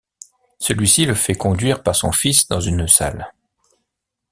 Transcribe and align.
Celui-ci 0.57 1.05
le 1.05 1.13
fait 1.13 1.35
conduire 1.35 1.83
par 1.83 1.95
son 1.95 2.11
fils 2.11 2.47
dans 2.47 2.59
une 2.59 2.87
salle. 2.87 3.31